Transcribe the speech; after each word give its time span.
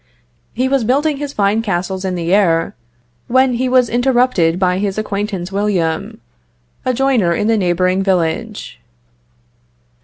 He 0.55 0.67
was 0.67 0.83
building 0.83 1.17
his 1.17 1.31
fine 1.31 1.61
castles 1.61 2.03
in 2.03 2.15
the 2.15 2.33
air, 2.33 2.73
when 3.27 3.53
he 3.53 3.69
was 3.69 3.87
interrupted 3.87 4.57
by 4.57 4.79
his 4.79 4.97
acquaintance 4.97 5.51
William, 5.51 6.19
a 6.83 6.91
joiner 6.91 7.35
in 7.35 7.45
the 7.45 7.55
neighboring 7.55 8.01
village. 8.01 8.79